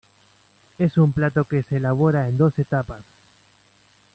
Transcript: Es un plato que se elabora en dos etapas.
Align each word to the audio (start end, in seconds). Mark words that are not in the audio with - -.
Es 0.79 0.97
un 0.97 1.13
plato 1.13 1.45
que 1.45 1.61
se 1.61 1.77
elabora 1.77 2.27
en 2.27 2.35
dos 2.39 2.57
etapas. 2.57 3.03